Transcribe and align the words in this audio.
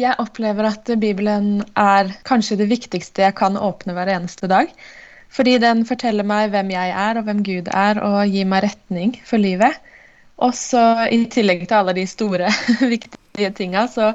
Jeg 0.00 0.18
opplever 0.18 0.66
at 0.66 0.88
Bibelen 0.98 1.62
er 1.78 2.10
kanskje 2.26 2.58
det 2.58 2.66
viktigste 2.72 3.22
jeg 3.28 3.36
kan 3.38 3.58
åpne 3.60 3.94
hver 3.94 4.10
eneste 4.16 4.50
dag. 4.50 4.72
Fordi 5.34 5.56
den 5.62 5.82
forteller 5.86 6.26
meg 6.26 6.52
hvem 6.52 6.70
jeg 6.74 6.94
er 6.94 7.18
og 7.18 7.26
hvem 7.26 7.42
Gud 7.46 7.70
er, 7.70 7.98
og 8.02 8.30
gir 8.30 8.46
meg 8.50 8.66
retning 8.66 9.14
for 9.26 9.42
livet. 9.42 9.78
Og 10.42 10.54
så 10.58 10.82
i 11.14 11.24
tillegg 11.30 11.64
til 11.66 11.78
alle 11.78 11.94
de 11.96 12.06
store, 12.10 12.50
viktige 12.94 13.50
tinga, 13.54 13.86
så, 13.90 14.12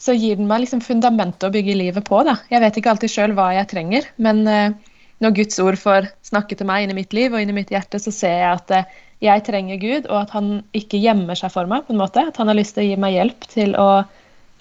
så, 0.00 0.16
gir 0.16 0.40
den 0.40 0.48
meg 0.48 0.64
liksom 0.64 0.82
fundamentet 0.84 1.48
å 1.48 1.52
bygge 1.52 1.76
livet 1.80 2.08
på. 2.08 2.22
Da. 2.28 2.38
Jeg 2.52 2.64
vet 2.64 2.80
ikke 2.80 2.92
alltid 2.94 3.12
sjøl 3.12 3.36
hva 3.36 3.50
jeg 3.56 3.70
trenger, 3.72 4.08
men 4.24 4.44
uh, 4.48 4.96
når 5.24 5.36
Guds 5.40 5.60
ord 5.64 5.80
får 5.80 6.10
snakke 6.24 6.56
til 6.56 6.68
meg 6.68 6.84
inni 6.84 6.96
mitt 6.96 7.16
liv 7.16 7.32
og 7.32 7.44
inni 7.44 7.56
mitt 7.56 7.72
hjerte, 7.72 8.00
så 8.00 8.12
ser 8.12 8.36
jeg 8.40 8.50
at 8.50 8.74
uh, 8.76 9.00
jeg 9.24 9.44
trenger 9.46 9.80
Gud, 9.80 10.10
og 10.10 10.18
at 10.26 10.34
han 10.36 10.50
ikke 10.76 11.00
gjemmer 11.00 11.38
seg 11.40 11.52
for 11.52 11.68
meg. 11.70 11.86
på 11.86 11.94
en 11.94 12.00
måte, 12.00 12.24
At 12.28 12.40
han 12.40 12.52
har 12.52 12.56
lyst 12.56 12.76
til 12.76 12.84
å 12.84 12.88
gi 12.90 13.00
meg 13.00 13.16
hjelp 13.16 13.48
til 13.52 13.76
å 13.80 13.88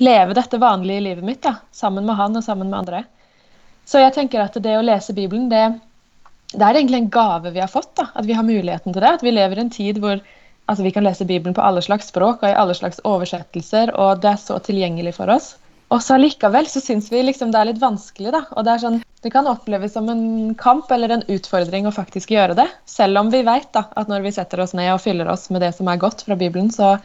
leve 0.01 0.33
dette 0.33 0.57
vanlige 0.57 1.03
livet 1.05 1.25
mitt 1.25 1.43
da, 1.43 1.57
sammen 1.71 2.05
med 2.05 2.17
han 2.17 2.37
og 2.37 2.43
sammen 2.45 2.69
med 2.69 2.79
andre. 2.79 3.03
Så 3.85 3.99
jeg 3.99 4.13
tenker 4.15 4.43
at 4.43 4.55
det 4.63 4.77
å 4.77 4.85
lese 4.85 5.15
Bibelen, 5.15 5.49
det, 5.51 5.63
det 6.53 6.63
er 6.63 6.79
egentlig 6.79 7.01
en 7.03 7.11
gave 7.13 7.51
vi 7.51 7.61
har 7.61 7.71
fått. 7.71 7.91
da, 7.99 8.09
At 8.13 8.25
vi 8.25 8.37
har 8.37 8.47
muligheten 8.47 8.93
til 8.93 9.01
det. 9.03 9.11
At 9.19 9.25
vi 9.25 9.35
lever 9.35 9.59
i 9.59 9.65
en 9.65 9.73
tid 9.73 9.99
hvor 10.03 10.15
altså, 10.17 10.83
vi 10.83 10.93
kan 10.95 11.03
lese 11.03 11.27
Bibelen 11.27 11.55
på 11.55 11.65
alle 11.65 11.83
slags 11.83 12.09
språk 12.13 12.43
og 12.43 12.49
i 12.49 12.55
alle 12.57 12.75
slags 12.77 13.03
oversettelser, 13.03 13.93
og 13.99 14.23
det 14.23 14.31
er 14.31 14.41
så 14.41 14.59
tilgjengelig 14.63 15.17
for 15.19 15.33
oss. 15.33 15.53
Og 15.93 16.01
så 16.01 16.15
allikevel 16.15 16.65
så 16.69 16.81
syns 16.81 17.11
vi 17.11 17.21
liksom 17.21 17.51
det 17.53 17.59
er 17.59 17.69
litt 17.69 17.81
vanskelig, 17.81 18.31
da. 18.33 18.45
Og 18.55 18.65
det 18.65 18.79
sånn 18.81 19.01
Det 19.23 19.31
kan 19.31 19.47
oppleves 19.47 19.93
som 19.95 20.09
en 20.11 20.55
kamp 20.59 20.89
eller 20.91 21.13
en 21.13 21.21
utfordring 21.31 21.85
å 21.87 21.93
faktisk 21.95 22.33
gjøre 22.33 22.57
det. 22.57 22.65
Selv 22.89 23.21
om 23.21 23.29
vi 23.31 23.39
vet 23.47 23.77
at 23.79 24.09
når 24.11 24.25
vi 24.25 24.33
setter 24.35 24.59
oss 24.59 24.73
ned 24.75 24.89
og 24.91 24.99
fyller 24.99 25.29
oss 25.31 25.47
med 25.53 25.63
det 25.63 25.69
som 25.77 25.87
er 25.87 26.01
godt 26.01 26.25
fra 26.27 26.35
Bibelen, 26.35 26.67
så, 26.75 26.97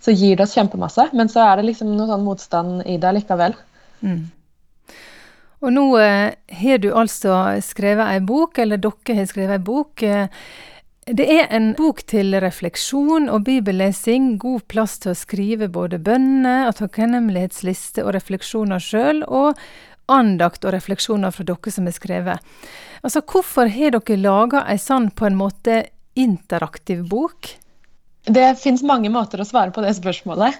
så 0.00 0.14
gir 0.14 0.36
det 0.36 0.46
oss 0.46 0.56
kjempemasse. 0.56 1.10
Men 1.12 1.28
så 1.28 1.44
er 1.44 1.60
det 1.60 1.70
liksom 1.70 1.92
noe 1.96 2.08
sånn 2.08 2.26
motstand 2.26 2.84
i 2.88 2.96
det 3.00 3.12
likevel. 3.18 3.56
Mm. 4.00 4.22
Og 5.60 5.72
nå 5.76 5.86
eh, 6.00 6.32
har 6.62 6.80
du 6.80 6.88
altså 6.96 7.36
skrevet 7.64 8.08
ei 8.08 8.20
bok, 8.24 8.58
eller 8.62 8.80
dere 8.80 9.16
har 9.18 9.28
skrevet 9.28 9.58
ei 9.58 9.64
bok. 9.64 10.02
Eh, 10.02 10.28
det 11.10 11.26
er 11.32 11.48
en 11.52 11.72
bok 11.74 12.02
til 12.08 12.36
refleksjon 12.40 13.28
og 13.32 13.44
bibellesing, 13.48 14.36
god 14.40 14.64
plass 14.70 14.98
til 15.02 15.12
å 15.12 15.18
skrive 15.18 15.68
både 15.72 15.98
bønner 16.00 16.68
og 16.68 16.76
takknemlighetsliste 16.78 18.04
og 18.04 18.14
refleksjoner 18.14 18.80
sjøl, 18.84 19.24
og 19.26 19.58
andakt 20.10 20.64
og 20.64 20.74
refleksjoner 20.74 21.34
fra 21.34 21.46
dere 21.48 21.72
som 21.74 21.88
har 21.88 21.96
skrevet. 21.96 22.52
Altså, 23.02 23.24
hvorfor 23.24 23.72
har 23.72 23.96
dere 23.96 24.20
laga 24.20 24.64
ei 24.70 24.78
sånn 24.80 25.10
på 25.16 25.28
en 25.28 25.38
måte 25.40 25.82
interaktiv 26.20 27.04
bok? 27.10 27.52
Det 28.28 28.48
fins 28.60 28.82
mange 28.86 29.10
måter 29.12 29.40
å 29.40 29.48
svare 29.48 29.72
på 29.74 29.84
det 29.84 29.94
spørsmålet. 29.96 30.58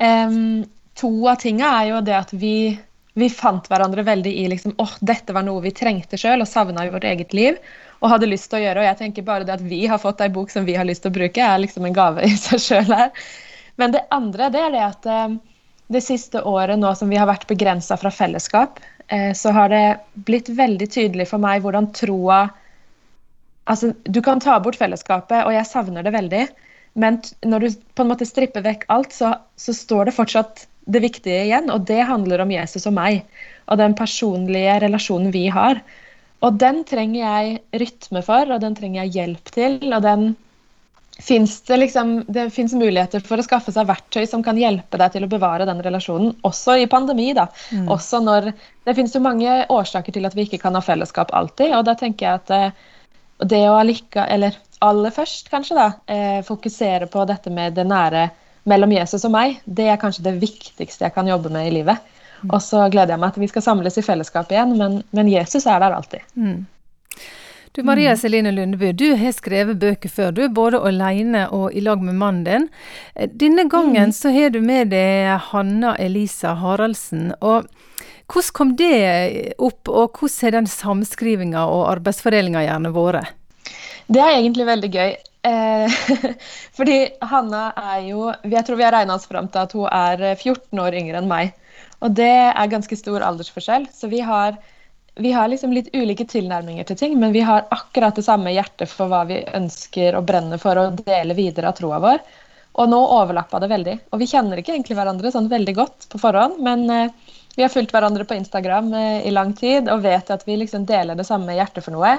Um, 0.00 0.64
to 0.98 1.10
av 1.28 1.42
tinga 1.42 1.68
er 1.82 1.90
jo 1.90 2.00
det 2.04 2.16
at 2.16 2.32
vi, 2.32 2.72
vi 3.18 3.28
fant 3.32 3.68
hverandre 3.68 4.04
veldig 4.06 4.32
i 4.42 4.48
liksom, 4.52 4.74
åh, 4.80 4.96
dette 5.00 5.36
var 5.36 5.44
noe 5.46 5.62
vi 5.64 5.74
trengte 5.76 6.20
sjøl 6.20 6.44
og 6.44 6.48
savna 6.48 6.86
i 6.86 6.92
vårt 6.92 7.06
eget 7.08 7.36
liv 7.36 7.60
og 8.02 8.10
hadde 8.10 8.30
lyst 8.32 8.50
til 8.50 8.60
å 8.60 8.64
gjøre. 8.64 8.82
Og 8.82 8.88
jeg 8.88 9.00
tenker 9.02 9.28
bare 9.28 9.46
det 9.46 9.56
at 9.58 9.64
vi 9.64 9.84
har 9.86 10.00
fått 10.02 10.24
ei 10.24 10.32
bok 10.32 10.50
som 10.50 10.66
vi 10.66 10.76
har 10.78 10.88
lyst 10.88 11.04
til 11.04 11.12
å 11.12 11.18
bruke, 11.20 11.44
er 11.44 11.62
liksom 11.62 11.86
en 11.86 11.96
gave 11.96 12.24
i 12.28 12.34
seg 12.36 12.64
sjøl 12.64 12.92
her. 12.96 13.12
Men 13.80 13.94
det 13.94 14.06
andre 14.12 14.50
det 14.52 14.66
er 14.66 14.74
det 14.74 14.84
at 14.88 15.10
det 15.92 16.02
siste 16.04 16.42
året 16.48 16.80
nå 16.80 16.94
som 16.96 17.10
vi 17.12 17.20
har 17.20 17.28
vært 17.28 17.46
begrensa 17.50 17.98
fra 18.00 18.10
fellesskap, 18.12 18.80
eh, 19.08 19.32
så 19.36 19.52
har 19.54 19.72
det 19.72 19.84
blitt 20.28 20.48
veldig 20.48 20.88
tydelig 20.90 21.28
for 21.32 21.42
meg 21.42 21.64
hvordan 21.64 21.92
troa 21.96 22.48
Altså, 23.62 23.92
du 24.02 24.18
kan 24.26 24.40
ta 24.42 24.56
bort 24.58 24.74
fellesskapet, 24.74 25.44
og 25.46 25.52
jeg 25.54 25.68
savner 25.68 26.02
det 26.02 26.10
veldig. 26.10 26.40
Men 26.92 27.18
når 27.46 27.64
du 27.64 27.80
på 27.96 28.04
en 28.04 28.10
måte 28.12 28.28
stripper 28.28 28.64
vekk 28.64 28.84
alt, 28.92 29.14
så, 29.16 29.32
så, 29.56 29.74
står 29.76 30.08
det 30.08 30.16
fortsatt 30.16 30.66
det 30.92 31.02
viktige 31.04 31.46
igjen. 31.46 31.70
Og 31.72 31.86
det 31.88 32.02
handler 32.08 32.44
om 32.44 32.52
Jesus 32.52 32.86
og 32.90 32.96
meg. 32.98 33.22
Og 33.70 33.80
den 33.80 33.96
personlige 33.98 34.78
relasjonen 34.84 35.32
vi 35.34 35.46
har. 35.52 35.80
Og 36.42 36.58
den 36.60 36.82
trenger 36.88 37.20
jeg 37.22 37.82
rytme 37.84 38.22
for, 38.26 38.50
og 38.50 38.64
den 38.64 38.76
trenger 38.76 39.04
jeg 39.04 39.14
hjelp 39.20 39.52
til. 39.54 39.78
Og 39.88 40.02
den 40.04 40.32
fins 41.22 41.60
det 41.68 41.76
liksom 41.76 42.24
Det 42.26 42.48
fins 42.50 42.72
muligheter 42.74 43.20
for 43.20 43.38
å 43.38 43.44
skaffe 43.44 43.72
seg 43.72 43.86
verktøy 43.86 44.24
som 44.26 44.42
kan 44.42 44.58
hjelpe 44.58 44.98
deg 44.98 45.12
til 45.14 45.26
å 45.26 45.30
bevare 45.30 45.66
den 45.68 45.82
relasjonen, 45.84 46.32
også 46.42 46.78
i 46.80 46.88
pandemi. 46.90 47.32
da. 47.36 47.46
Mm. 47.70 47.88
Også 47.92 48.20
når 48.20 48.52
Det 48.84 48.96
fins 48.98 49.14
jo 49.14 49.22
mange 49.22 49.62
årsaker 49.70 50.12
til 50.12 50.26
at 50.26 50.34
vi 50.34 50.48
ikke 50.48 50.60
kan 50.64 50.74
ha 50.74 50.82
fellesskap 50.82 51.30
alltid, 51.32 51.76
og 51.76 51.84
da 51.86 51.94
tenker 51.94 52.26
jeg 52.26 52.40
at 52.40 52.50
eh, 52.50 52.70
det 53.46 53.62
å 53.68 53.78
allike, 53.78 54.24
eller 54.26 54.56
aller 54.82 55.14
først, 55.14 55.50
kanskje, 55.52 55.76
da, 55.78 55.88
eh, 56.10 56.40
fokusere 56.46 57.06
på 57.10 57.24
dette 57.28 57.50
med 57.50 57.76
det 57.78 57.86
nære 57.86 58.28
mellom 58.68 58.92
Jesus 58.94 59.24
og 59.26 59.34
meg, 59.34 59.60
det 59.64 59.88
er 59.90 60.00
kanskje 60.00 60.26
det 60.26 60.36
viktigste 60.42 61.06
jeg 61.06 61.14
kan 61.14 61.28
jobbe 61.28 61.50
med 61.54 61.68
i 61.68 61.74
livet. 61.78 62.02
Mm. 62.42 62.50
Og 62.50 62.62
så 62.62 62.88
gleder 62.90 63.14
jeg 63.14 63.22
meg 63.22 63.34
til 63.34 63.44
vi 63.44 63.50
skal 63.50 63.64
samles 63.64 63.98
i 63.98 64.04
fellesskap 64.06 64.50
igjen, 64.50 64.76
men, 64.78 65.02
men 65.14 65.30
Jesus 65.30 65.66
er 65.66 65.82
der 65.82 65.94
alltid. 65.94 66.26
Mm. 66.34 66.64
Du 67.72 67.80
Maria 67.88 68.16
Celine 68.16 68.50
Lundeby, 68.52 68.90
du 68.92 69.14
har 69.16 69.32
skrevet 69.32 69.78
bøker 69.80 70.10
før, 70.12 70.34
du, 70.36 70.42
både 70.52 70.82
alene 70.84 71.46
og 71.56 71.72
i 71.72 71.80
lag 71.80 72.02
med 72.04 72.18
mannen 72.20 72.42
din. 72.44 72.66
Eh, 73.14 73.30
denne 73.30 73.64
gangen 73.70 74.10
mm. 74.12 74.16
så 74.18 74.34
har 74.34 74.52
du 74.52 74.60
med 74.60 74.92
deg 74.92 75.38
Hanna 75.52 75.94
Elisa 75.96 76.52
Haraldsen. 76.60 77.32
og 77.40 77.70
Hvordan 78.32 78.52
kom 78.56 78.76
det 78.76 79.54
opp, 79.58 79.88
og 79.88 80.18
hvordan 80.18 80.38
har 80.42 80.54
den 80.58 80.68
samskrivinga 80.70 81.64
og 81.68 81.88
arbeidsfordelinga 81.90 82.62
gjerne 82.64 82.92
vært? 82.94 83.32
Det 84.12 84.20
er 84.20 84.34
egentlig 84.36 84.66
veldig 84.68 84.90
gøy. 84.92 85.14
Eh, 85.48 86.02
fordi 86.76 86.96
Hanna 87.26 87.62
er 87.74 88.04
jo 88.06 88.28
Jeg 88.46 88.62
tror 88.66 88.76
vi 88.78 88.84
har 88.86 88.94
regna 88.94 89.16
oss 89.16 89.26
fram 89.26 89.48
til 89.50 89.64
at 89.64 89.72
hun 89.74 89.88
er 89.88 90.36
14 90.36 90.82
år 90.84 90.98
yngre 91.00 91.22
enn 91.22 91.30
meg. 91.30 91.54
Og 92.02 92.14
det 92.18 92.30
er 92.50 92.70
ganske 92.70 92.98
stor 92.98 93.24
aldersforskjell. 93.24 93.86
Så 93.94 94.10
vi 94.12 94.20
har, 94.26 94.58
vi 95.22 95.32
har 95.32 95.50
liksom 95.50 95.74
litt 95.74 95.92
ulike 95.94 96.26
tilnærminger 96.28 96.88
til 96.88 96.98
ting, 96.98 97.18
men 97.20 97.34
vi 97.34 97.44
har 97.46 97.68
akkurat 97.74 98.18
det 98.18 98.26
samme 98.26 98.52
hjertet 98.54 98.90
for 98.90 99.10
hva 99.12 99.22
vi 99.28 99.40
ønsker 99.54 100.18
å 100.18 100.24
brenne 100.26 100.58
for 100.62 100.78
å 100.78 100.88
dele 100.98 101.38
videre 101.38 101.70
av 101.70 101.78
troa 101.78 102.02
vår. 102.02 102.24
Og 102.82 102.88
nå 102.88 102.98
overlappa 103.20 103.60
det 103.62 103.70
veldig. 103.70 103.96
Og 104.12 104.22
vi 104.22 104.30
kjenner 104.30 104.60
ikke 104.60 104.74
egentlig 104.74 104.96
hverandre 104.98 105.32
sånn 105.32 105.50
veldig 105.52 105.74
godt 105.76 106.08
på 106.12 106.20
forhånd, 106.20 106.58
men 106.64 106.86
eh, 106.90 107.34
vi 107.54 107.64
har 107.64 107.72
fulgt 107.72 107.92
hverandre 107.92 108.24
på 108.28 108.38
Instagram 108.38 108.94
eh, 108.96 109.26
i 109.28 109.34
lang 109.34 109.52
tid 109.56 109.90
og 109.92 110.04
vet 110.06 110.32
at 110.32 110.46
vi 110.48 110.56
liksom 110.58 110.88
deler 110.88 111.18
det 111.18 111.28
samme 111.28 111.54
hjertet 111.54 111.84
for 111.84 111.94
noe. 111.94 112.16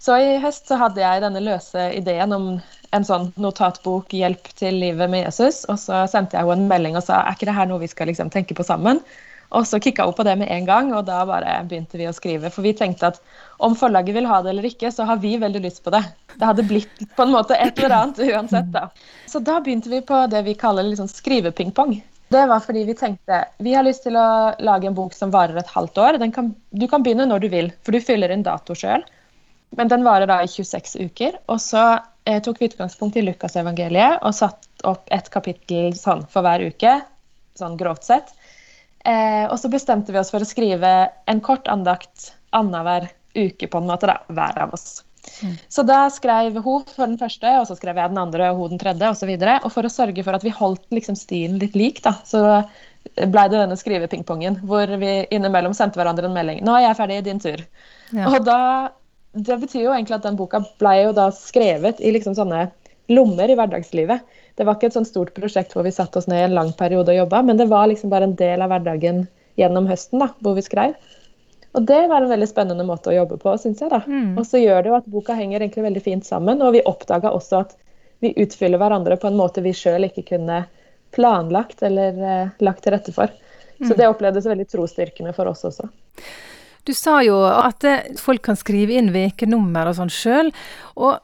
Så 0.00 0.16
i 0.16 0.36
høst 0.40 0.70
så 0.70 0.78
hadde 0.80 1.02
jeg 1.02 1.20
denne 1.20 1.42
løse 1.44 1.90
ideen 1.92 2.32
om 2.32 2.44
en 2.96 3.04
sånn 3.06 3.26
notatbok 3.36 4.14
'Hjelp 4.16 4.48
til 4.56 4.78
livet 4.80 5.10
med 5.12 5.26
Jesus'. 5.26 5.66
Og 5.68 5.76
så 5.78 6.06
sendte 6.08 6.38
jeg 6.38 6.48
henne 6.48 6.64
en 6.64 6.70
melding 6.70 6.96
og 6.96 7.04
sa 7.04 7.20
er 7.20 7.36
ikke 7.36 7.50
det 7.50 7.56
her 7.58 7.68
noe 7.68 7.82
vi 7.82 7.90
skal 7.92 8.08
liksom 8.08 8.32
tenke 8.32 8.56
på 8.56 8.64
sammen? 8.66 9.02
Og 9.50 9.66
så 9.66 9.80
kicka 9.82 10.06
hun 10.06 10.14
på 10.14 10.24
det 10.24 10.36
med 10.38 10.50
en 10.54 10.66
gang, 10.66 10.92
og 10.94 11.04
da 11.08 11.24
bare 11.26 11.56
begynte 11.66 11.98
vi 11.98 12.06
å 12.06 12.14
skrive. 12.14 12.52
For 12.54 12.62
vi 12.62 12.72
tenkte 12.78 13.10
at 13.10 13.18
om 13.58 13.74
forlaget 13.76 14.14
vil 14.14 14.28
ha 14.30 14.38
det 14.42 14.52
eller 14.54 14.68
ikke, 14.68 14.92
så 14.94 15.04
har 15.08 15.18
vi 15.22 15.34
veldig 15.42 15.62
lyst 15.64 15.82
på 15.84 15.90
det. 15.90 16.04
Det 16.36 16.46
hadde 16.46 16.68
blitt 16.70 17.02
på 17.16 17.26
en 17.26 17.34
måte 17.34 17.58
et 17.58 17.78
eller 17.82 17.96
annet 17.96 18.22
uansett, 18.30 18.70
da. 18.72 18.86
Så 19.26 19.42
da 19.42 19.58
begynte 19.60 19.90
vi 19.90 20.00
på 20.06 20.22
det 20.30 20.44
vi 20.46 20.54
kaller 20.54 20.86
liksom 20.86 21.10
skrivepingpong. 21.10 21.98
Det 22.30 22.46
var 22.46 22.62
fordi 22.62 22.84
vi 22.86 22.94
tenkte 22.94 23.42
vi 23.58 23.74
har 23.74 23.82
lyst 23.82 24.06
til 24.06 24.14
å 24.16 24.54
lage 24.62 24.86
en 24.86 24.94
bok 24.94 25.16
som 25.18 25.34
varer 25.34 25.58
et 25.58 25.74
halvt 25.74 25.98
år. 25.98 26.22
Kan, 26.30 26.54
du 26.70 26.86
kan 26.86 27.02
begynne 27.02 27.26
når 27.26 27.42
du 27.42 27.48
vil, 27.50 27.72
for 27.82 27.90
du 27.90 28.06
fyller 28.06 28.30
inn 28.30 28.46
dato 28.46 28.78
sjøl. 28.78 29.02
Men 29.76 29.90
den 29.90 30.04
varer 30.06 30.26
da 30.30 30.40
i 30.42 30.48
26 30.50 30.96
uker. 31.10 31.38
Og 31.52 31.60
så 31.62 31.84
eh, 32.24 32.40
tok 32.42 32.60
vi 32.60 32.70
utgangspunkt 32.70 33.18
i 33.18 33.24
Lukasevangeliet 33.26 34.20
og 34.26 34.34
satt 34.36 34.86
opp 34.88 35.10
et 35.14 35.30
kapittel 35.32 35.94
sånn 35.98 36.24
for 36.30 36.46
hver 36.46 36.64
uke. 36.72 36.96
Sånn 37.58 37.78
grovt 37.80 38.08
sett. 38.08 38.32
Eh, 39.04 39.46
og 39.46 39.56
så 39.60 39.70
bestemte 39.72 40.12
vi 40.12 40.20
oss 40.20 40.32
for 40.32 40.42
å 40.42 40.48
skrive 40.48 41.10
en 41.30 41.44
kort 41.44 41.70
andakt 41.72 42.32
annenhver 42.56 43.08
uke, 43.34 43.68
på 43.70 43.78
en 43.78 43.86
måte, 43.86 44.10
da, 44.10 44.18
hver 44.34 44.58
av 44.66 44.74
oss. 44.74 45.04
Mm. 45.44 45.54
Så 45.68 45.82
da 45.86 46.02
skrev 46.10 46.56
hun 46.58 46.84
for 46.88 47.06
den 47.06 47.18
første, 47.20 47.52
og 47.60 47.66
så 47.68 47.76
skrev 47.78 47.98
jeg 48.00 48.12
den 48.12 48.20
andre 48.20 48.50
og 48.50 48.62
hun 48.62 48.74
den 48.74 48.82
tredje 48.82 49.10
osv. 49.12 49.30
Og, 49.30 49.44
så 49.46 49.56
og 49.60 49.74
for 49.74 49.86
å 49.86 49.92
sørge 49.92 50.24
for 50.26 50.36
at 50.36 50.44
vi 50.44 50.54
holdt 50.54 50.86
liksom 50.96 51.18
stilen 51.18 51.60
litt 51.62 51.76
lik, 51.78 52.02
da, 52.04 52.16
så 52.26 52.42
blei 53.30 53.46
det 53.48 53.56
denne 53.56 53.78
skrivepingpongen 53.80 54.58
hvor 54.68 54.90
vi 55.00 55.12
innimellom 55.32 55.72
sendte 55.76 56.00
hverandre 56.00 56.28
en 56.28 56.36
melding. 56.36 56.60
'Nå 56.64 56.74
er 56.76 56.88
jeg 56.88 56.98
ferdig, 56.98 57.20
din 57.24 57.40
tur'. 57.40 57.62
Ja. 58.12 58.26
Og 58.28 58.44
da 58.44 58.60
det 59.32 59.56
betyr 59.62 59.84
jo 59.84 59.94
egentlig 59.94 60.16
at 60.18 60.26
den 60.26 60.38
boka 60.38 60.62
ble 60.80 60.94
jo 61.04 61.10
da 61.14 61.28
skrevet 61.34 62.00
i 62.02 62.12
liksom 62.14 62.34
sånne 62.38 62.68
lommer 63.10 63.50
i 63.50 63.56
hverdagslivet. 63.58 64.26
Det 64.58 64.66
var 64.66 64.76
ikke 64.76 64.90
et 64.90 64.96
sånt 64.96 65.08
stort 65.08 65.32
prosjekt 65.36 65.74
hvor 65.74 65.86
vi 65.86 65.94
satte 65.94 66.18
oss 66.18 66.28
ned 66.30 66.42
i 66.42 66.46
en 66.48 66.56
lang 66.56 66.72
periode 66.78 67.12
og 67.12 67.20
jobba, 67.22 67.42
men 67.46 67.58
det 67.58 67.68
var 67.70 67.88
liksom 67.90 68.10
bare 68.12 68.28
en 68.28 68.36
del 68.38 68.62
av 68.62 68.72
hverdagen 68.72 69.24
gjennom 69.58 69.88
høsten 69.90 70.22
da, 70.22 70.30
hvor 70.42 70.56
vi 70.58 70.64
skrev. 70.66 70.96
Og 71.78 71.86
det 71.86 72.00
var 72.10 72.24
en 72.24 72.32
veldig 72.32 72.48
spennende 72.50 72.86
måte 72.86 73.12
å 73.12 73.14
jobbe 73.14 73.38
på, 73.38 73.54
syns 73.62 73.82
jeg. 73.82 73.92
da. 73.92 74.02
Mm. 74.06 74.34
Og 74.38 74.46
så 74.46 74.58
gjør 74.58 74.82
det 74.82 74.90
jo 74.90 74.98
at 74.98 75.10
boka 75.10 75.36
henger 75.38 75.62
egentlig 75.62 75.86
veldig 75.86 76.02
fint 76.02 76.26
sammen, 76.26 76.62
og 76.66 76.74
vi 76.74 76.82
oppdaga 76.86 77.30
også 77.34 77.62
at 77.62 77.76
vi 78.20 78.34
utfyller 78.42 78.80
hverandre 78.80 79.16
på 79.20 79.30
en 79.30 79.38
måte 79.38 79.62
vi 79.64 79.72
sjøl 79.76 80.08
ikke 80.08 80.26
kunne 80.34 80.64
planlagt 81.14 81.82
eller 81.86 82.18
eh, 82.18 82.50
lagt 82.62 82.84
til 82.84 82.94
rette 82.94 83.14
for. 83.14 83.30
Så 83.80 83.94
mm. 83.94 83.98
det 83.98 84.10
opplevdes 84.10 84.48
veldig 84.50 84.66
trosstyrkende 84.68 85.32
for 85.36 85.50
oss 85.50 85.64
også. 85.66 85.88
Du 86.88 86.94
sa 86.96 87.20
jo 87.24 87.42
at 87.44 87.84
folk 88.20 88.42
kan 88.46 88.58
skrive 88.58 88.96
inn 88.96 89.12
ukenummer 89.12 89.90
og 89.90 89.98
sånn 89.98 90.12
sjøl. 90.12 90.52
Og 90.96 91.18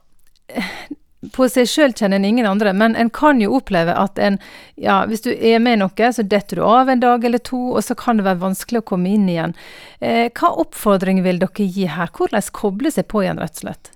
på 1.32 1.46
seg 1.50 1.68
sjøl 1.70 1.94
kjenner 1.96 2.20
en 2.20 2.28
ingen 2.28 2.46
andre, 2.48 2.72
men 2.76 2.94
en 2.98 3.10
kan 3.14 3.40
jo 3.40 3.56
oppleve 3.58 3.94
at 3.96 4.20
en 4.22 4.38
Ja, 4.76 5.00
hvis 5.08 5.24
du 5.24 5.30
er 5.32 5.58
med 5.64 5.78
i 5.78 5.80
noe, 5.80 6.12
så 6.12 6.22
detter 6.22 6.60
du 6.60 6.64
av 6.66 6.90
en 6.92 7.00
dag 7.00 7.24
eller 7.24 7.40
to, 7.40 7.72
og 7.72 7.84
så 7.84 7.96
kan 7.98 8.20
det 8.20 8.26
være 8.26 8.42
vanskelig 8.42 8.82
å 8.82 8.88
komme 8.92 9.14
inn 9.16 9.28
igjen. 9.32 9.54
Eh, 10.00 10.28
hva 10.36 10.52
oppfordring 10.60 11.22
vil 11.24 11.40
dere 11.40 11.64
gi 11.64 11.86
her? 11.88 12.12
Hvordan 12.12 12.50
koble 12.52 12.92
seg 12.92 13.08
på 13.08 13.24
igjen, 13.24 13.40
rett 13.40 13.56
og 13.56 13.64
slett? 13.64 13.92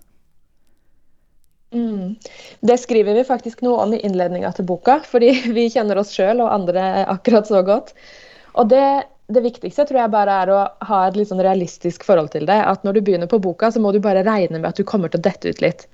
Mm. 1.77 2.17
Det 2.67 2.79
skriver 2.83 3.15
vi 3.15 3.29
faktisk 3.29 3.61
noe 3.63 3.85
om 3.85 3.93
i 3.95 4.01
innledninga 4.07 4.51
til 4.57 4.67
boka, 4.67 5.01
fordi 5.07 5.35
vi 5.57 5.69
kjenner 5.71 6.01
oss 6.01 6.15
sjøl 6.17 6.41
og 6.41 6.53
andre 6.55 7.05
akkurat 7.05 7.51
så 7.51 7.63
godt. 7.67 7.93
Og 8.59 8.73
det, 8.73 8.87
det, 9.35 9.43
viktigste 9.45 9.87
tror 9.89 10.01
jeg 10.03 10.13
bare 10.13 10.37
er 10.43 10.53
å 10.53 10.61
ha 10.89 11.01
et 11.07 11.19
litt 11.19 11.31
sånn 11.31 11.43
realistisk 11.45 12.05
forhold 12.07 12.33
til 12.35 12.47
det. 12.49 12.59
At 12.67 12.87
når 12.87 12.99
du 12.99 13.03
begynner 13.07 13.31
på 13.31 13.41
boka, 13.43 13.71
så 13.73 13.83
må 13.83 13.93
du 13.95 14.01
bare 14.03 14.25
regne 14.27 14.59
med 14.59 14.69
at 14.71 14.81
du 14.81 14.87
kommer 14.87 15.13
til 15.13 15.23
å 15.23 15.27
dette 15.29 15.53
ut 15.53 15.63
litt. 15.65 15.87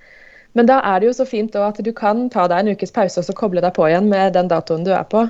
Men 0.56 0.69
da 0.71 0.79
er 0.88 1.00
det 1.00 1.11
jo 1.11 1.19
så 1.19 1.27
fint 1.29 1.56
at 1.61 1.83
du 1.85 1.93
kan 1.93 2.27
ta 2.33 2.47
deg 2.49 2.62
en 2.62 2.73
ukes 2.73 2.94
pause 2.97 3.21
og 3.21 3.29
så 3.29 3.35
koble 3.37 3.61
deg 3.61 3.75
på 3.77 3.88
igjen 3.91 4.09
med 4.09 4.33
den 4.38 4.49
datoen 4.49 4.87
du 4.87 4.94
er 4.97 5.05
på. 5.11 5.27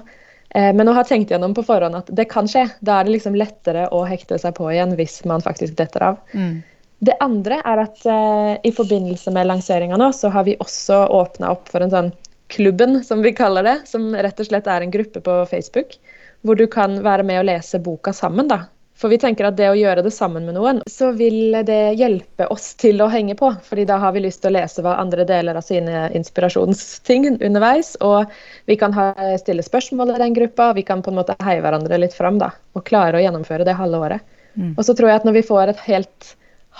Eh, 0.54 0.70
men 0.76 0.88
å 0.88 0.94
ha 0.94 1.02
tenkt 1.06 1.32
gjennom 1.34 1.54
på 1.56 1.64
forhånd 1.66 1.98
at 1.98 2.12
det 2.14 2.28
kan 2.30 2.46
skje, 2.50 2.68
da 2.86 3.00
er 3.00 3.08
det 3.08 3.16
liksom 3.16 3.34
lettere 3.38 3.88
å 3.90 4.04
hekte 4.06 4.38
seg 4.38 4.54
på 4.58 4.70
igjen 4.70 4.94
hvis 4.98 5.18
man 5.26 5.42
faktisk 5.42 5.74
detter 5.80 6.12
av. 6.12 6.20
Mm. 6.32 6.60
Det 7.04 7.16
andre 7.20 7.58
er 7.60 7.82
at 7.82 8.06
uh, 8.08 8.54
i 8.64 8.72
forbindelse 8.72 9.32
med 9.34 9.50
lanseringa 9.50 9.98
nå, 10.00 10.08
så 10.16 10.30
har 10.32 10.46
vi 10.46 10.56
også 10.62 11.02
åpna 11.12 11.50
opp 11.52 11.68
for 11.68 11.84
en 11.84 11.92
sånn 11.92 12.14
klubben, 12.48 13.02
som 13.04 13.20
vi 13.20 13.34
kaller 13.36 13.66
det. 13.66 13.76
Som 13.90 14.14
rett 14.14 14.40
og 14.40 14.48
slett 14.48 14.70
er 14.70 14.84
en 14.84 14.94
gruppe 14.94 15.20
på 15.20 15.34
Facebook. 15.50 15.98
Hvor 16.42 16.58
du 16.58 16.66
kan 16.70 16.98
være 17.04 17.26
med 17.26 17.40
og 17.42 17.48
lese 17.48 17.80
boka 17.82 18.12
sammen, 18.16 18.48
da. 18.50 18.66
For 18.96 19.12
vi 19.12 19.18
tenker 19.20 19.44
at 19.44 19.58
det 19.58 19.66
å 19.68 19.76
gjøre 19.76 20.00
det 20.06 20.12
sammen 20.16 20.46
med 20.48 20.56
noen, 20.56 20.78
så 20.88 21.10
vil 21.12 21.52
det 21.68 21.98
hjelpe 22.00 22.46
oss 22.52 22.70
til 22.80 23.02
å 23.04 23.10
henge 23.12 23.34
på. 23.36 23.50
fordi 23.68 23.84
da 23.84 23.98
har 24.00 24.14
vi 24.16 24.22
lyst 24.24 24.40
til 24.42 24.54
å 24.54 24.56
lese 24.56 24.80
hva 24.84 24.94
andre 25.02 25.26
deler 25.28 25.58
av 25.58 25.66
sine 25.66 26.06
inspirasjonsting 26.16 27.28
underveis. 27.34 27.92
Og 28.00 28.24
vi 28.64 28.78
kan 28.80 28.96
ha, 28.96 29.10
stille 29.42 29.64
spørsmål 29.66 30.14
i 30.14 30.22
den 30.22 30.38
gruppa, 30.38 30.72
vi 30.72 30.86
kan 30.86 31.04
på 31.04 31.12
en 31.12 31.20
måte 31.20 31.36
heie 31.44 31.60
hverandre 31.60 32.00
litt 32.00 32.16
fram. 32.16 32.40
da, 32.40 32.54
Og 32.72 32.86
klare 32.88 33.20
å 33.20 33.24
gjennomføre 33.24 33.68
det 33.68 33.76
halve 33.76 34.00
året. 34.00 34.34
Mm. 34.56 34.72
Og 34.78 34.84
så 34.88 34.96
tror 34.96 35.12
jeg 35.12 35.20
at 35.20 35.28
når 35.28 35.40
vi 35.42 35.48
får 35.52 35.74
et 35.74 35.86
helt 35.90 36.34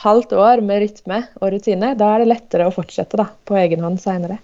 halvt 0.07 0.33
år 0.33 0.65
med 0.65 0.81
rytme 0.87 1.23
og 1.41 1.53
rutine, 1.53 1.93
da 2.01 2.15
er 2.15 2.25
det 2.25 2.33
lettere 2.33 2.69
å 2.69 2.73
fortsette 2.73 3.21
da, 3.21 3.29
på 3.45 3.61
egen 3.61 3.85
hånd 3.85 4.01
seinere. 4.01 4.41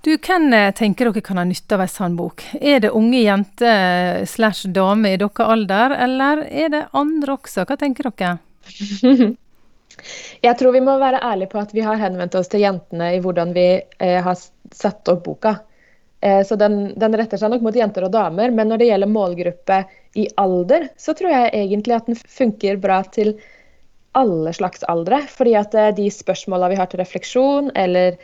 Du, 0.00 0.14
Hvem 0.16 0.52
eh, 0.56 0.70
tenker 0.72 1.10
dere 1.10 1.20
kan 1.20 1.36
ha 1.36 1.44
nytte 1.44 1.76
av 1.76 1.82
ei 1.84 1.90
sånn 1.92 2.14
bok? 2.16 2.40
Er 2.56 2.80
det 2.80 2.94
unge 2.96 3.20
jenter 3.20 4.22
slash 4.24 4.70
damer 4.72 5.12
i 5.12 5.20
deres 5.20 5.42
alder, 5.44 5.92
eller 6.06 6.46
er 6.48 6.72
det 6.72 6.86
andre 6.96 7.36
også? 7.36 7.66
Hva 7.68 7.76
tenker 7.80 8.08
dere? 8.08 8.38
Jeg 10.40 10.56
tror 10.56 10.72
vi 10.72 10.80
må 10.80 10.94
være 11.02 11.20
ærlige 11.20 11.50
på 11.52 11.60
at 11.60 11.74
vi 11.76 11.84
har 11.84 12.00
henvendt 12.00 12.38
oss 12.38 12.48
til 12.48 12.64
jentene 12.64 13.10
i 13.18 13.20
hvordan 13.20 13.52
vi 13.52 13.66
eh, 13.76 14.16
har 14.24 14.38
satt 14.72 15.12
opp 15.12 15.26
boka. 15.26 15.58
Eh, 16.24 16.40
så 16.48 16.56
den, 16.56 16.94
den, 16.96 17.16
retter 17.20 17.40
seg 17.40 17.52
nok 17.52 17.68
mot 17.68 17.76
jenter 17.76 18.08
og 18.08 18.14
damer, 18.16 18.52
men 18.56 18.72
når 18.72 18.80
det 18.80 18.90
gjelder 18.90 19.12
målgruppe 19.12 19.82
i 20.16 20.26
alder, 20.40 20.88
så 20.96 21.12
tror 21.16 21.34
jeg 21.34 21.52
egentlig 21.60 21.98
at 21.98 22.08
den 22.08 22.16
funker 22.16 22.80
bra 22.80 23.02
til 23.12 23.34
alle 24.16 24.56
slags 24.56 24.88
aldre. 24.88 25.20
Fordi 25.28 25.56
at 25.60 25.76
eh, 25.76 25.92
de 26.00 26.08
spørsmåla 26.08 26.72
vi 26.72 26.80
har 26.80 26.88
til 26.88 27.04
refleksjon, 27.04 27.72
eller 27.76 28.16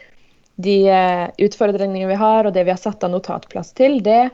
de 0.56 0.76
eh, 0.88 1.24
utfordringene 1.46 2.08
vi 2.08 2.18
har, 2.20 2.46
og 2.46 2.54
det 2.56 2.64
vi 2.64 2.72
har 2.72 2.80
satt 2.80 3.04
av 3.04 3.12
notatplass 3.12 3.74
til, 3.76 3.98
det, 4.04 4.28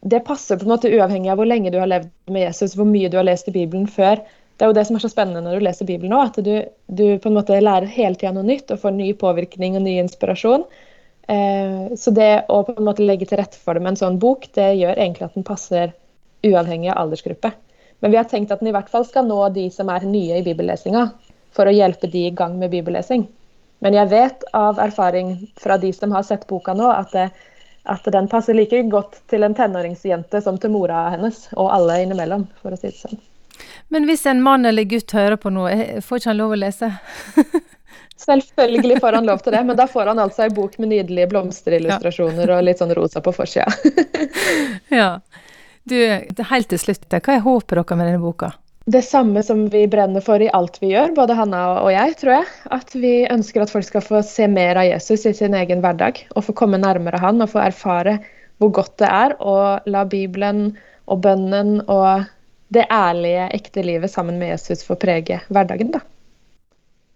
det, 0.00 0.22
passer 0.26 0.58
på 0.58 0.66
en 0.66 0.74
måte 0.74 0.92
uavhengig 0.92 1.32
av 1.32 1.40
hvor 1.40 1.48
lenge 1.48 1.72
du 1.72 1.80
har 1.80 1.90
levd 1.90 2.12
med 2.32 2.46
Jesus, 2.46 2.76
hvor 2.78 2.88
mye 2.88 3.10
du 3.12 3.18
har 3.20 3.28
lest 3.28 3.50
i 3.50 3.56
Bibelen 3.56 3.88
før. 3.90 4.22
Det 4.56 4.64
er 4.64 4.70
jo 4.70 4.76
det 4.76 4.86
som 4.88 4.96
er 4.96 5.04
så 5.04 5.10
spennende 5.12 5.42
når 5.44 5.58
du 5.58 5.66
leser 5.66 5.88
Bibelen 5.88 6.14
nå, 6.14 6.22
at 6.24 6.38
du, 6.44 6.54
du 6.88 7.04
på 7.20 7.28
en 7.28 7.36
måte 7.36 7.60
lærer 7.60 7.90
hele 7.90 8.16
tida 8.16 8.32
noe 8.36 8.46
nytt 8.46 8.72
og 8.72 8.80
får 8.84 8.96
ny 8.96 9.10
påvirkning 9.18 9.76
og 9.76 9.84
ny 9.84 9.98
inspirasjon. 10.04 10.64
Eh, 11.32 11.92
så 11.98 12.14
det 12.16 12.30
å 12.52 12.62
på 12.66 12.76
en 12.76 12.88
måte 12.88 13.04
legge 13.04 13.28
til 13.28 13.40
rette 13.40 13.60
for 13.60 13.76
det 13.76 13.84
med 13.84 13.94
en 13.94 14.00
sånn 14.04 14.20
bok, 14.22 14.48
det 14.56 14.72
gjør 14.80 14.96
egentlig 14.96 15.28
at 15.28 15.36
den 15.38 15.46
passer 15.48 15.92
uavhengig 16.46 16.92
av 16.92 17.04
aldersgruppe. 17.04 17.52
Men 18.02 18.10
vi 18.10 18.18
har 18.18 18.26
tenkt 18.30 18.50
at 18.50 18.62
den 18.62 18.72
i 18.72 18.74
hvert 18.74 18.90
fall 18.90 19.04
skal 19.06 19.28
nå 19.28 19.38
de 19.54 19.68
som 19.70 19.92
er 19.92 20.08
nye 20.08 20.40
i 20.40 20.46
bibellesinga, 20.46 21.06
for 21.54 21.68
å 21.68 21.74
hjelpe 21.74 22.08
de 22.10 22.26
i 22.26 22.34
gang 22.34 22.56
med 22.58 22.72
bibellesing. 22.72 23.28
Men 23.82 23.96
jeg 23.98 24.12
vet 24.12 24.44
av 24.54 24.78
erfaring 24.78 25.34
fra 25.58 25.78
de 25.78 25.90
som 25.92 26.12
har 26.14 26.22
sett 26.22 26.46
boka 26.46 26.74
nå, 26.78 26.86
at, 26.94 27.10
det, 27.10 27.28
at 27.90 28.06
den 28.14 28.28
passer 28.30 28.54
like 28.54 28.78
godt 28.92 29.18
til 29.30 29.42
en 29.42 29.56
tenåringsjente 29.58 30.42
som 30.44 30.60
til 30.62 30.70
mora 30.70 31.08
hennes, 31.16 31.48
og 31.56 31.72
alle 31.74 31.98
innimellom, 32.04 32.46
for 32.62 32.76
å 32.76 32.78
si 32.78 32.92
det 32.92 33.00
sånn. 33.00 33.18
Men 33.92 34.06
hvis 34.08 34.22
en 34.30 34.40
mann 34.42 34.64
eller 34.66 34.86
gutt 34.88 35.12
hører 35.12 35.36
på 35.36 35.50
noe, 35.52 35.74
eh, 35.74 35.98
får 36.00 36.22
ikke 36.22 36.30
han 36.30 36.38
lov 36.38 36.54
å 36.54 36.60
lese? 36.62 36.92
Selvfølgelig 38.22 39.00
får 39.02 39.18
han 39.18 39.26
lov 39.26 39.42
til 39.42 39.56
det, 39.56 39.64
men 39.66 39.76
da 39.76 39.88
får 39.90 40.12
han 40.12 40.22
altså 40.22 40.46
ei 40.46 40.54
bok 40.54 40.78
med 40.78 40.92
nydelige 40.94 41.28
blomsterillustrasjoner 41.34 42.54
og 42.54 42.62
litt 42.62 42.78
sånn 42.78 42.94
rosa 42.94 43.20
på 43.24 43.34
forsida. 43.34 43.66
ja. 45.00 45.16
Du, 45.82 45.98
helt 45.98 46.70
til 46.70 46.78
slutt, 46.78 47.08
hva 47.10 47.34
er 47.34 47.42
håpet 47.42 47.74
dere 47.74 47.98
med 47.98 48.12
denne 48.12 48.22
boka? 48.22 48.52
Det 48.84 49.02
samme 49.02 49.42
som 49.42 49.66
vi 49.70 49.86
brenner 49.88 50.20
for 50.24 50.42
i 50.42 50.50
alt 50.50 50.78
vi 50.82 50.90
gjør, 50.92 51.14
både 51.14 51.36
Hanna 51.38 51.62
og 51.82 51.90
jeg, 51.94 52.16
tror 52.20 52.32
jeg. 52.34 52.46
At 52.74 52.94
vi 52.98 53.12
ønsker 53.30 53.62
at 53.62 53.72
folk 53.72 53.86
skal 53.86 54.04
få 54.04 54.22
se 54.26 54.48
mer 54.50 54.80
av 54.80 54.88
Jesus 54.88 55.26
i 55.28 55.34
sin 55.38 55.54
egen 55.54 55.84
hverdag. 55.84 56.24
Og 56.34 56.48
få 56.48 56.56
komme 56.58 56.80
nærmere 56.82 57.20
han 57.22 57.42
og 57.44 57.52
få 57.54 57.62
erfare 57.62 58.18
hvor 58.58 58.72
godt 58.74 58.96
det 59.02 59.10
er 59.10 59.36
å 59.42 59.56
la 59.90 60.04
Bibelen 60.06 60.72
og 61.10 61.22
bønnen 61.24 61.80
og 61.90 62.26
det 62.72 62.86
ærlige, 62.90 63.50
ekte 63.52 63.84
livet 63.84 64.10
sammen 64.10 64.38
med 64.40 64.54
Jesus 64.54 64.84
få 64.86 64.96
prege 64.98 65.42
hverdagen. 65.52 65.92
da. 65.94 66.02